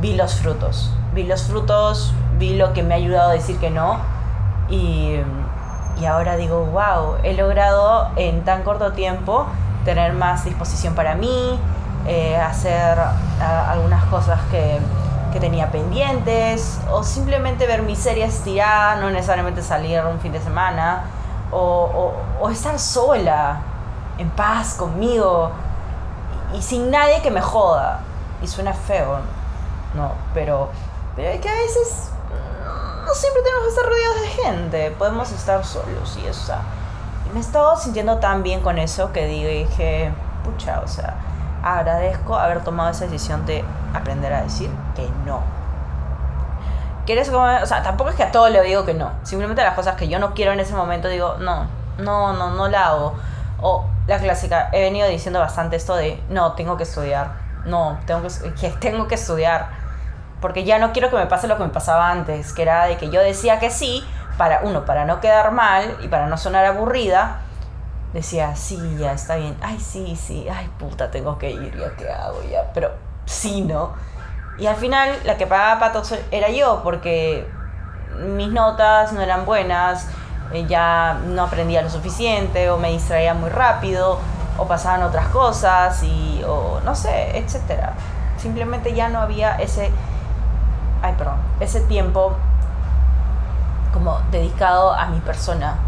vi 0.00 0.14
los 0.14 0.36
frutos. 0.36 0.92
Vi 1.12 1.24
los 1.24 1.44
frutos, 1.44 2.14
vi 2.38 2.56
lo 2.56 2.72
que 2.72 2.82
me 2.82 2.94
ha 2.94 2.96
ayudado 2.98 3.30
a 3.30 3.32
decir 3.32 3.58
que 3.58 3.70
no 3.70 4.16
y, 4.68 5.16
y 6.00 6.04
ahora 6.04 6.36
digo, 6.36 6.64
wow, 6.66 7.16
he 7.22 7.34
logrado 7.34 8.10
en 8.16 8.44
tan 8.44 8.62
corto 8.62 8.92
tiempo 8.92 9.46
tener 9.84 10.12
más 10.12 10.44
disposición 10.44 10.94
para 10.94 11.14
mí, 11.14 11.58
eh, 12.06 12.36
hacer 12.36 12.98
algunas 13.40 14.04
cosas 14.04 14.40
que, 14.50 14.78
que, 15.32 15.40
tenía 15.40 15.70
pendientes, 15.70 16.80
o 16.90 17.02
simplemente 17.02 17.66
ver 17.66 17.82
mi 17.82 17.96
serie 17.96 18.24
estirada, 18.24 18.96
no 18.96 19.10
necesariamente 19.10 19.62
salir 19.62 20.00
un 20.04 20.20
fin 20.20 20.32
de 20.32 20.40
semana, 20.40 21.04
o, 21.50 22.12
estar 22.50 22.78
sola, 22.78 23.60
en 24.18 24.30
paz 24.30 24.74
conmigo, 24.74 25.50
y, 26.54 26.62
sin 26.62 26.90
nadie 26.90 27.22
que 27.22 27.30
me 27.30 27.40
joda. 27.40 28.00
Y 28.42 28.46
suena 28.46 28.72
feo, 28.72 29.18
¿no? 29.94 30.12
Pero, 30.34 30.68
pero 31.14 31.40
que 31.40 31.48
a 31.48 31.54
veces 31.54 32.10
no 33.06 33.14
siempre 33.14 33.42
tenemos 33.42 33.64
que 33.64 33.70
estar 33.70 33.86
rodeados 33.86 34.20
de 34.20 34.28
gente, 34.28 34.90
podemos 34.98 35.30
estar 35.30 35.64
solos 35.64 36.18
y 36.22 36.26
eso. 36.26 36.54
me 37.32 37.38
he 37.38 37.42
estado 37.42 37.76
sintiendo 37.76 38.18
tan 38.18 38.42
bien 38.42 38.60
con 38.60 38.78
eso 38.78 39.12
que 39.12 39.26
dije, 39.26 40.12
pucha, 40.44 40.80
o 40.80 40.88
sea, 40.88 41.14
agradezco 41.62 42.36
haber 42.36 42.64
tomado 42.64 42.90
esa 42.90 43.04
decisión 43.04 43.46
de 43.46 43.64
aprender 43.94 44.32
a 44.32 44.42
decir 44.42 44.70
que 44.94 45.08
no. 45.24 45.40
¿Quieres? 47.06 47.28
O 47.28 47.66
sea, 47.66 47.84
tampoco 47.84 48.10
es 48.10 48.16
que 48.16 48.24
a 48.24 48.32
todo 48.32 48.48
le 48.48 48.60
digo 48.62 48.84
que 48.84 48.94
no. 48.94 49.12
Simplemente 49.22 49.62
las 49.62 49.74
cosas 49.74 49.94
que 49.94 50.08
yo 50.08 50.18
no 50.18 50.34
quiero 50.34 50.52
en 50.52 50.58
ese 50.58 50.74
momento 50.74 51.06
digo, 51.06 51.36
no, 51.38 51.68
no, 51.98 52.32
no, 52.32 52.50
no 52.50 52.68
la 52.68 52.88
hago. 52.88 53.14
O 53.62 53.84
la 54.08 54.18
clásica, 54.18 54.70
he 54.72 54.82
venido 54.82 55.08
diciendo 55.08 55.38
bastante 55.38 55.76
esto 55.76 55.94
de, 55.94 56.20
no, 56.28 56.52
tengo 56.54 56.76
que 56.76 56.82
estudiar. 56.82 57.46
No, 57.64 57.98
tengo 58.06 58.22
que, 58.22 58.54
que 58.54 58.70
tengo 58.70 59.06
que 59.06 59.14
estudiar 59.14 59.85
porque 60.40 60.64
ya 60.64 60.78
no 60.78 60.92
quiero 60.92 61.10
que 61.10 61.16
me 61.16 61.26
pase 61.26 61.48
lo 61.48 61.56
que 61.56 61.64
me 61.64 61.70
pasaba 61.70 62.10
antes, 62.10 62.52
que 62.52 62.62
era 62.62 62.86
de 62.86 62.96
que 62.96 63.10
yo 63.10 63.20
decía 63.20 63.58
que 63.58 63.70
sí, 63.70 64.04
para 64.36 64.60
uno, 64.62 64.84
para 64.84 65.04
no 65.04 65.20
quedar 65.20 65.52
mal 65.52 65.96
y 66.02 66.08
para 66.08 66.26
no 66.26 66.36
sonar 66.36 66.64
aburrida, 66.66 67.40
decía, 68.12 68.54
sí, 68.56 68.96
ya 68.98 69.12
está 69.12 69.36
bien, 69.36 69.56
ay, 69.62 69.78
sí, 69.80 70.16
sí, 70.16 70.46
ay, 70.48 70.70
puta, 70.78 71.10
tengo 71.10 71.38
que 71.38 71.50
ir, 71.50 71.76
ya 71.76 71.94
qué 71.96 72.10
hago, 72.10 72.42
ya, 72.50 72.70
pero 72.72 72.92
sí, 73.24 73.62
¿no? 73.62 73.94
Y 74.58 74.66
al 74.66 74.76
final 74.76 75.10
la 75.24 75.36
que 75.36 75.46
pagaba 75.46 75.80
patos 75.80 76.14
era 76.30 76.48
yo, 76.48 76.80
porque 76.82 77.46
mis 78.34 78.48
notas 78.48 79.12
no 79.12 79.20
eran 79.20 79.44
buenas, 79.44 80.08
eh, 80.52 80.64
ya 80.66 81.18
no 81.26 81.44
aprendía 81.44 81.82
lo 81.82 81.90
suficiente, 81.90 82.70
o 82.70 82.78
me 82.78 82.90
distraía 82.90 83.34
muy 83.34 83.50
rápido, 83.50 84.18
o 84.58 84.66
pasaban 84.66 85.02
otras 85.02 85.28
cosas, 85.28 86.02
y, 86.02 86.42
o 86.46 86.80
no 86.84 86.94
sé, 86.94 87.36
etcétera. 87.36 87.92
Simplemente 88.38 88.94
ya 88.94 89.08
no 89.08 89.20
había 89.20 89.56
ese 89.56 89.90
ay, 91.06 91.14
perdón, 91.16 91.36
ese 91.60 91.80
tiempo 91.82 92.32
como 93.92 94.20
dedicado 94.30 94.92
a 94.92 95.06
mi 95.06 95.20
persona, 95.20 95.78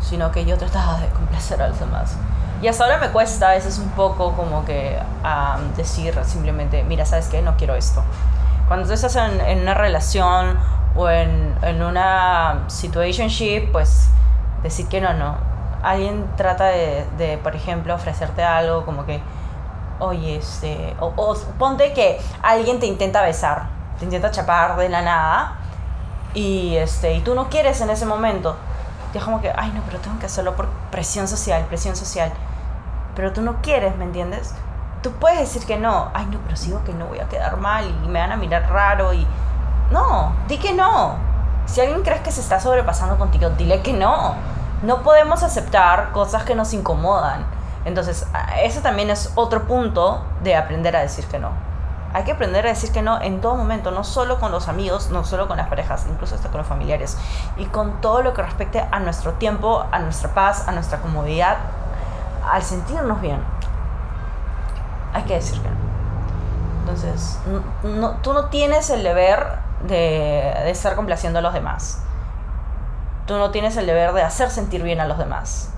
sino 0.00 0.30
que 0.30 0.44
yo 0.44 0.56
trataba 0.56 0.98
de 0.98 1.08
complacer 1.08 1.60
a 1.60 1.68
los 1.68 1.78
demás. 1.78 2.16
Y 2.62 2.68
hasta 2.68 2.84
ahora 2.84 2.98
me 2.98 3.10
cuesta 3.10 3.50
a 3.50 3.52
veces 3.52 3.78
un 3.78 3.90
poco 3.90 4.32
como 4.34 4.64
que 4.64 4.98
decir 5.76 6.18
simplemente, 6.24 6.84
mira, 6.84 7.04
¿sabes 7.04 7.28
qué? 7.28 7.42
No 7.42 7.56
quiero 7.56 7.74
esto. 7.74 8.02
Cuando 8.68 8.86
tú 8.86 8.94
estás 8.94 9.16
en, 9.16 9.62
una 9.62 9.74
relación 9.74 10.58
o 10.94 11.08
en, 11.08 11.54
en, 11.62 11.82
una 11.82 12.64
situationship, 12.68 13.72
pues 13.72 14.08
decir 14.62 14.86
que 14.88 15.00
no, 15.00 15.12
no. 15.14 15.36
Alguien 15.82 16.26
trata 16.36 16.66
de, 16.66 17.06
de 17.18 17.38
por 17.38 17.56
ejemplo, 17.56 17.94
ofrecerte 17.94 18.44
algo 18.44 18.84
como 18.84 19.06
que, 19.06 19.20
oye, 19.98 20.36
este, 20.36 20.94
o, 21.00 21.12
o 21.16 21.34
ponte 21.58 21.92
que 21.94 22.20
alguien 22.42 22.78
te 22.78 22.86
intenta 22.86 23.22
besar 23.22 23.79
te 24.00 24.06
intenta 24.06 24.30
chapar 24.30 24.76
de 24.76 24.88
la 24.88 25.02
nada 25.02 25.58
y, 26.34 26.74
este, 26.76 27.14
y 27.14 27.20
tú 27.20 27.34
no 27.34 27.48
quieres 27.50 27.80
en 27.82 27.90
ese 27.90 28.06
momento. 28.06 28.56
Y 29.12 29.18
es 29.18 29.24
como 29.24 29.40
que, 29.40 29.52
ay, 29.54 29.70
no, 29.74 29.82
pero 29.86 29.98
tengo 29.98 30.18
que 30.18 30.26
hacerlo 30.26 30.56
por 30.56 30.68
presión 30.90 31.28
social, 31.28 31.64
presión 31.66 31.94
social. 31.94 32.32
Pero 33.14 33.32
tú 33.32 33.42
no 33.42 33.60
quieres, 33.60 33.96
¿me 33.96 34.04
entiendes? 34.04 34.54
Tú 35.02 35.12
puedes 35.12 35.38
decir 35.38 35.66
que 35.66 35.76
no. 35.76 36.10
Ay, 36.14 36.26
no, 36.26 36.38
pero 36.44 36.56
sigo 36.56 36.82
que 36.84 36.94
no 36.94 37.06
voy 37.06 37.18
a 37.18 37.28
quedar 37.28 37.58
mal 37.58 37.86
y 38.04 38.08
me 38.08 38.20
van 38.20 38.32
a 38.32 38.36
mirar 38.36 38.70
raro 38.70 39.12
y... 39.12 39.26
No, 39.90 40.34
di 40.48 40.56
que 40.58 40.72
no. 40.72 41.16
Si 41.66 41.80
alguien 41.80 42.02
crees 42.02 42.22
que 42.22 42.30
se 42.30 42.40
está 42.40 42.58
sobrepasando 42.58 43.18
contigo, 43.18 43.50
dile 43.50 43.82
que 43.82 43.92
no. 43.92 44.34
No 44.82 45.02
podemos 45.02 45.42
aceptar 45.42 46.12
cosas 46.12 46.44
que 46.44 46.54
nos 46.54 46.72
incomodan. 46.72 47.44
Entonces, 47.84 48.26
ese 48.62 48.80
también 48.80 49.10
es 49.10 49.32
otro 49.34 49.66
punto 49.66 50.24
de 50.42 50.56
aprender 50.56 50.96
a 50.96 51.00
decir 51.00 51.26
que 51.26 51.38
no. 51.38 51.69
Hay 52.12 52.24
que 52.24 52.32
aprender 52.32 52.66
a 52.66 52.70
decir 52.70 52.90
que 52.90 53.02
no 53.02 53.20
en 53.22 53.40
todo 53.40 53.54
momento, 53.54 53.92
no 53.92 54.02
solo 54.02 54.40
con 54.40 54.50
los 54.50 54.68
amigos, 54.68 55.10
no 55.10 55.24
solo 55.24 55.46
con 55.46 55.56
las 55.56 55.68
parejas, 55.68 56.06
incluso 56.10 56.34
hasta 56.34 56.48
con 56.48 56.58
los 56.58 56.66
familiares. 56.66 57.16
Y 57.56 57.66
con 57.66 58.00
todo 58.00 58.22
lo 58.22 58.34
que 58.34 58.42
respecte 58.42 58.84
a 58.90 58.98
nuestro 58.98 59.34
tiempo, 59.34 59.84
a 59.92 59.98
nuestra 60.00 60.34
paz, 60.34 60.66
a 60.66 60.72
nuestra 60.72 60.98
comodidad, 60.98 61.58
al 62.50 62.62
sentirnos 62.62 63.20
bien. 63.20 63.40
Hay 65.12 65.22
que 65.22 65.34
decir 65.34 65.60
que 65.60 65.68
no. 65.68 65.76
Entonces, 66.80 67.38
no, 67.84 68.12
tú 68.22 68.32
no 68.32 68.46
tienes 68.46 68.90
el 68.90 69.04
deber 69.04 69.58
de, 69.86 69.94
de 70.64 70.70
estar 70.70 70.96
complaciendo 70.96 71.38
a 71.38 71.42
los 71.42 71.52
demás. 71.52 72.02
Tú 73.26 73.38
no 73.38 73.52
tienes 73.52 73.76
el 73.76 73.86
deber 73.86 74.12
de 74.12 74.22
hacer 74.22 74.50
sentir 74.50 74.82
bien 74.82 75.00
a 75.00 75.06
los 75.06 75.18
demás. 75.18 75.72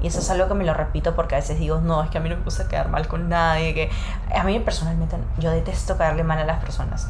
Y 0.00 0.06
eso 0.06 0.20
es 0.20 0.30
algo 0.30 0.48
que 0.48 0.54
me 0.54 0.64
lo 0.64 0.74
repito 0.74 1.14
porque 1.14 1.34
a 1.34 1.38
veces 1.38 1.58
digo, 1.58 1.80
no, 1.80 2.02
es 2.02 2.10
que 2.10 2.18
a 2.18 2.20
mí 2.20 2.28
no 2.28 2.36
me 2.36 2.44
gusta 2.44 2.68
quedar 2.68 2.88
mal 2.88 3.08
con 3.08 3.28
nadie. 3.28 3.74
Que 3.74 3.90
a 4.34 4.44
mí 4.44 4.58
personalmente 4.60 5.16
yo 5.38 5.50
detesto 5.50 5.96
caerle 5.96 6.24
mal 6.24 6.38
a 6.38 6.44
las 6.44 6.60
personas. 6.60 7.08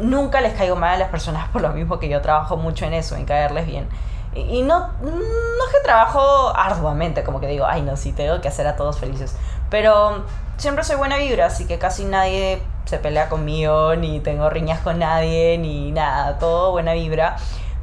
Nunca 0.00 0.40
les 0.40 0.54
caigo 0.54 0.76
mal 0.76 0.94
a 0.94 0.98
las 0.98 1.08
personas 1.08 1.48
por 1.48 1.62
lo 1.62 1.70
mismo 1.70 1.98
que 1.98 2.08
yo 2.08 2.20
trabajo 2.20 2.56
mucho 2.56 2.84
en 2.84 2.94
eso, 2.94 3.16
en 3.16 3.24
caerles 3.24 3.66
bien. 3.66 3.88
Y, 4.32 4.62
no, 4.62 4.92
no 5.02 5.08
es 5.08 5.72
que 5.74 5.82
trabajo 5.82 6.52
arduamente, 6.54 7.24
como 7.24 7.40
que 7.40 7.48
digo, 7.48 7.66
ay 7.66 7.82
no, 7.82 7.96
sí, 7.96 8.12
tengo 8.12 8.40
que 8.40 8.46
hacer 8.46 8.64
a 8.68 8.76
todos 8.76 8.98
felices. 8.98 9.36
Pero 9.70 10.24
siempre 10.56 10.84
soy 10.84 10.96
buena 10.96 11.16
vibra, 11.16 11.46
así 11.46 11.66
que 11.66 11.78
casi 11.78 12.04
nadie 12.04 12.62
se 12.84 12.98
pelea 12.98 13.28
conmigo, 13.28 13.96
ni 13.96 14.20
tengo 14.20 14.48
riñas 14.48 14.78
con 14.80 15.00
nadie, 15.00 15.58
ni 15.58 15.90
nada, 15.90 16.38
todo 16.38 16.70
buena 16.70 16.92
vibra 16.92 17.36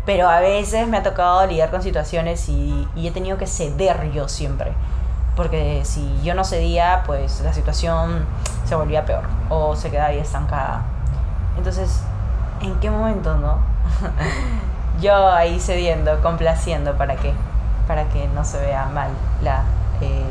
pero 0.08 0.30
a 0.30 0.40
veces 0.40 0.88
me 0.88 0.96
ha 0.96 1.04
tocado 1.04 1.46
lidiar 1.46 1.70
con 1.70 1.82
situaciones 1.82 2.48
y, 2.48 2.88
he 2.96 3.12
tenido 3.12 3.38
que 3.38 3.46
ceder 3.46 4.10
yo 4.14 4.30
siempre. 4.30 4.72
Porque 5.36 5.82
si 5.84 6.22
yo 6.24 6.34
no 6.34 6.46
cedía, 6.46 7.04
pues 7.06 7.42
la 7.42 7.52
situación 7.52 8.26
se 8.64 8.76
volvía 8.76 9.04
peor 9.04 9.26
o 9.50 9.76
se 9.76 9.92
quedaba 9.92 10.08
ahí 10.08 10.20
estancada. 10.20 10.84
Entonces, 11.58 12.04
¿en 12.62 12.80
qué 12.80 12.90
momento, 12.90 13.36
no? 13.36 13.58
yo 15.02 15.30
ahí 15.30 15.60
cediendo, 15.60 16.22
complaciendo, 16.22 16.98
¿para 16.98 17.18
qué? 17.18 17.34
Para 17.86 18.06
que 18.06 18.30
no 18.30 18.46
se 18.46 18.60
vea 18.60 18.86
mal 18.86 19.10
la, 19.42 19.64
eh, 20.00 20.24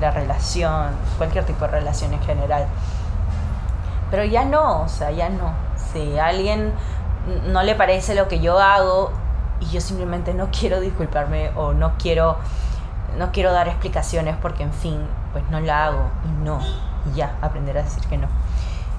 la 0.00 0.10
relación, 0.10 0.92
cualquier 1.18 1.44
tipo 1.44 1.66
de 1.66 1.72
relación 1.72 2.14
en 2.14 2.22
general. 2.22 2.64
Pero 4.10 4.24
ya 4.24 4.46
no, 4.46 4.84
o 4.84 4.88
sea, 4.88 5.10
ya 5.10 5.28
no. 5.28 5.52
Si 5.92 6.18
alguien 6.18 6.72
no 7.46 7.62
le 7.62 7.74
parece 7.74 8.14
lo 8.14 8.28
que 8.28 8.40
yo 8.40 8.58
hago 8.58 9.12
y 9.60 9.66
yo 9.66 9.80
simplemente 9.80 10.34
no 10.34 10.48
quiero 10.50 10.80
disculparme 10.80 11.50
o 11.56 11.72
no 11.72 11.94
quiero 11.98 12.38
no 13.16 13.32
quiero 13.32 13.52
dar 13.52 13.68
explicaciones 13.68 14.36
porque 14.40 14.62
en 14.62 14.72
fin, 14.72 15.00
pues 15.32 15.44
no 15.50 15.60
la 15.60 15.86
hago 15.86 16.10
y 16.24 16.44
no, 16.44 16.60
ya, 17.14 17.36
aprender 17.40 17.78
a 17.78 17.82
decir 17.82 18.04
que 18.06 18.18
no. 18.18 18.28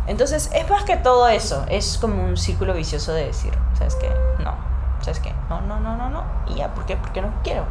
Entonces, 0.08 0.50
es 0.54 0.70
más 0.70 0.84
que 0.84 0.98
todo 0.98 1.28
eso, 1.28 1.66
es 1.70 1.98
como 2.00 2.24
un 2.24 2.38
círculo 2.38 2.74
vicioso 2.74 3.14
de 3.14 3.26
decir, 3.26 3.54
¿sabes 3.78 3.96
qué? 3.96 4.10
No, 4.44 4.56
¿sabes 5.02 5.20
qué? 5.20 5.34
No, 5.50 5.62
no, 5.62 5.80
no, 5.80 5.96
no, 5.96 6.10
no, 6.10 6.24
y 6.48 6.56
ya, 6.56 6.74
¿por 6.74 6.86
qué? 6.86 6.98
Porque 6.98 7.22
no 7.22 7.30
quiero. 7.44 7.66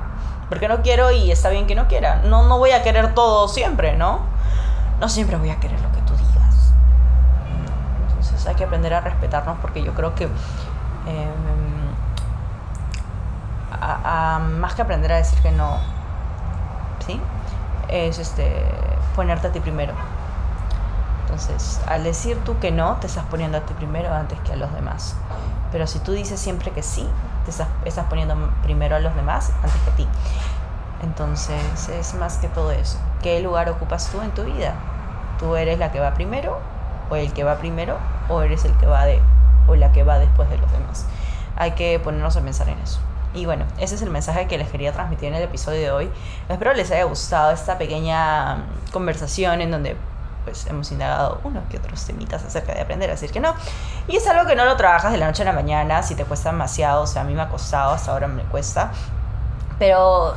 Porque 0.48 0.68
no 0.68 0.80
quiero 0.82 1.10
y 1.10 1.30
está 1.30 1.50
bien 1.50 1.66
que 1.66 1.74
no 1.74 1.88
quiera. 1.88 2.22
No, 2.24 2.46
no 2.46 2.58
voy 2.58 2.70
a 2.70 2.82
querer 2.82 3.14
todo 3.14 3.48
siempre, 3.48 3.96
¿no? 3.96 4.20
No 5.00 5.08
siempre 5.08 5.36
voy 5.36 5.50
a 5.50 5.60
querer 5.60 5.80
lo 5.80 5.92
que 5.92 5.97
hay 8.48 8.54
que 8.54 8.64
aprender 8.64 8.94
a 8.94 9.00
respetarnos 9.00 9.58
porque 9.60 9.82
yo 9.82 9.94
creo 9.94 10.14
que 10.14 10.24
em, 10.24 10.30
a, 13.80 14.40
más 14.40 14.74
que 14.74 14.82
aprender 14.82 15.12
a 15.12 15.16
decir 15.16 15.38
que 15.40 15.52
no, 15.52 15.78
¿sí? 17.06 17.20
Es 17.88 18.18
este, 18.18 18.64
ponerte 19.14 19.48
a 19.48 19.52
ti 19.52 19.60
primero. 19.60 19.92
Entonces, 21.22 21.80
al 21.86 22.04
decir 22.04 22.42
tú 22.44 22.58
que 22.58 22.70
no, 22.70 22.96
te 22.96 23.06
estás 23.06 23.24
poniendo 23.26 23.58
a 23.58 23.60
ti 23.60 23.74
primero 23.74 24.12
antes 24.12 24.38
que 24.40 24.52
a 24.52 24.56
los 24.56 24.72
demás. 24.72 25.14
Pero 25.70 25.86
si 25.86 25.98
tú 25.98 26.12
dices 26.12 26.40
siempre 26.40 26.70
que 26.70 26.82
sí, 26.82 27.08
te 27.44 27.50
estás, 27.50 27.68
estás 27.84 28.06
poniendo 28.06 28.34
primero 28.62 28.96
a 28.96 29.00
los 29.00 29.14
demás 29.14 29.52
antes 29.62 29.80
que 29.82 29.90
a 29.90 29.94
ti. 29.94 30.08
Entonces, 31.02 31.88
es 31.90 32.14
más 32.14 32.38
que 32.38 32.48
todo 32.48 32.72
eso. 32.72 32.98
¿Qué 33.22 33.40
lugar 33.40 33.68
ocupas 33.68 34.08
tú 34.10 34.20
en 34.22 34.30
tu 34.30 34.44
vida? 34.44 34.74
¿Tú 35.38 35.54
eres 35.54 35.78
la 35.78 35.92
que 35.92 36.00
va 36.00 36.14
primero 36.14 36.58
o 37.10 37.16
el 37.16 37.32
que 37.32 37.44
va 37.44 37.56
primero 37.56 37.98
o 38.28 38.42
eres 38.42 38.64
el 38.64 38.72
que 38.74 38.86
va 38.86 39.04
de 39.04 39.20
o 39.66 39.76
la 39.76 39.92
que 39.92 40.02
va 40.02 40.18
después 40.18 40.48
de 40.48 40.58
los 40.58 40.70
demás. 40.72 41.06
Hay 41.56 41.72
que 41.72 41.98
ponernos 41.98 42.36
a 42.36 42.40
pensar 42.40 42.68
en 42.68 42.78
eso. 42.78 43.00
Y 43.34 43.44
bueno, 43.44 43.66
ese 43.78 43.94
es 43.94 44.02
el 44.02 44.10
mensaje 44.10 44.46
que 44.46 44.56
les 44.56 44.68
quería 44.70 44.92
transmitir 44.92 45.28
en 45.28 45.34
el 45.34 45.42
episodio 45.42 45.80
de 45.80 45.90
hoy. 45.90 46.10
Espero 46.48 46.72
les 46.72 46.90
haya 46.90 47.04
gustado 47.04 47.50
esta 47.50 47.76
pequeña 47.76 48.56
mm, 48.56 48.90
conversación 48.92 49.60
en 49.60 49.70
donde 49.70 49.96
pues 50.44 50.66
hemos 50.66 50.90
indagado 50.92 51.40
unos 51.44 51.64
que 51.68 51.76
otros 51.76 52.02
temitas 52.06 52.42
acerca 52.42 52.72
de 52.72 52.80
aprender 52.80 53.10
a 53.10 53.12
decir 53.12 53.30
que 53.30 53.40
no. 53.40 53.54
Y 54.06 54.16
es 54.16 54.26
algo 54.26 54.46
que 54.46 54.56
no 54.56 54.64
lo 54.64 54.76
trabajas 54.76 55.12
de 55.12 55.18
la 55.18 55.26
noche 55.26 55.42
a 55.42 55.44
la 55.44 55.52
mañana, 55.52 56.02
si 56.02 56.14
te 56.14 56.24
cuesta 56.24 56.50
demasiado, 56.52 57.02
o 57.02 57.06
sea, 57.06 57.22
a 57.22 57.24
mí 57.24 57.34
me 57.34 57.42
ha 57.42 57.48
costado, 57.50 57.92
hasta 57.92 58.12
ahora 58.12 58.28
me 58.28 58.42
cuesta. 58.44 58.92
Pero 59.78 60.34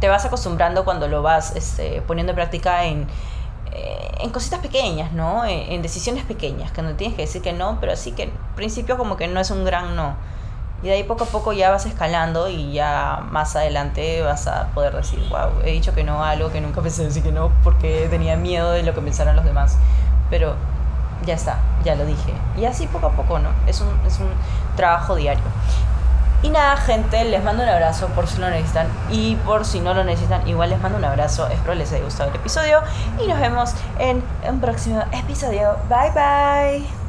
te 0.00 0.08
vas 0.08 0.24
acostumbrando 0.24 0.84
cuando 0.84 1.06
lo 1.06 1.22
vas 1.22 1.54
este, 1.54 2.02
poniendo 2.02 2.32
en 2.32 2.36
práctica 2.36 2.84
en, 2.84 3.06
en 4.20 4.30
cositas 4.30 4.60
pequeñas, 4.60 5.12
¿no? 5.12 5.44
En, 5.44 5.82
decisiones 5.82 6.24
pequeñas, 6.24 6.72
que 6.72 6.82
no 6.82 6.94
tienes 6.94 7.16
que 7.16 7.22
decir 7.22 7.42
que 7.42 7.52
no, 7.52 7.78
pero 7.80 7.92
así 7.92 8.12
que 8.12 8.24
en 8.24 8.32
principio 8.54 8.96
como 8.96 9.16
que 9.16 9.28
no 9.28 9.40
es 9.40 9.50
un 9.50 9.64
gran 9.64 9.96
no. 9.96 10.14
Y 10.82 10.86
de 10.86 10.94
ahí 10.94 11.04
poco 11.04 11.24
a 11.24 11.26
poco 11.28 11.52
ya 11.52 11.70
vas 11.70 11.86
escalando 11.86 12.48
y 12.48 12.72
ya 12.72 13.24
más 13.30 13.54
adelante 13.54 14.22
vas 14.22 14.46
a 14.48 14.68
poder 14.68 14.94
decir, 14.94 15.20
wow, 15.28 15.62
he 15.64 15.70
dicho 15.72 15.94
que 15.94 16.02
no 16.02 16.24
a 16.24 16.30
algo 16.30 16.50
que 16.50 16.60
nunca 16.60 16.80
pensé 16.82 17.04
decir 17.04 17.22
que 17.22 17.30
no 17.30 17.52
porque 17.62 18.08
tenía 18.10 18.36
miedo 18.36 18.72
de 18.72 18.82
lo 18.82 18.92
que 18.94 19.00
pensaran 19.00 19.36
los 19.36 19.44
demás. 19.44 19.76
Pero 20.28 20.56
ya 21.24 21.34
está, 21.34 21.58
ya 21.84 21.94
lo 21.94 22.04
dije. 22.04 22.32
Y 22.56 22.64
así 22.64 22.86
poco 22.88 23.06
a 23.06 23.12
poco, 23.12 23.38
¿no? 23.38 23.50
Es 23.66 23.80
un, 23.80 23.88
es 24.06 24.18
un 24.18 24.28
trabajo 24.76 25.14
diario. 25.14 25.44
Y 26.42 26.50
nada, 26.50 26.76
gente, 26.76 27.24
les 27.24 27.42
mando 27.42 27.62
un 27.62 27.68
abrazo 27.68 28.08
por 28.08 28.26
si 28.26 28.40
lo 28.40 28.50
necesitan 28.50 28.88
y 29.10 29.36
por 29.36 29.64
si 29.64 29.80
no 29.80 29.94
lo 29.94 30.02
necesitan, 30.02 30.46
igual 30.48 30.70
les 30.70 30.80
mando 30.80 30.98
un 30.98 31.04
abrazo. 31.04 31.46
Espero 31.48 31.74
les 31.74 31.92
haya 31.92 32.04
gustado 32.04 32.30
el 32.30 32.36
episodio 32.36 32.80
y 33.22 33.28
nos 33.28 33.38
vemos 33.38 33.74
en 33.98 34.22
un 34.48 34.60
próximo 34.60 35.02
episodio. 35.12 35.76
Bye 35.88 36.10
bye. 36.12 37.01